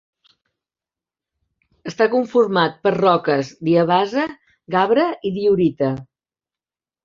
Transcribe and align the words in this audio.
Està 1.91 2.07
conformat 2.15 2.81
per 2.87 2.95
roques 2.97 3.53
diabasa, 3.69 4.27
gabre 4.79 5.07
i 5.33 5.37
diorita. 5.41 5.95